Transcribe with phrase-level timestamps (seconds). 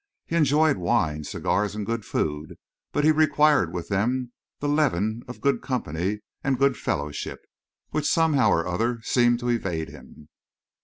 [0.25, 2.57] He enjoyed wine, cigars and good food,
[2.91, 7.45] but he required with them the leaven of good company and good fellowship,
[7.91, 10.29] which somehow or other seemed to evade him.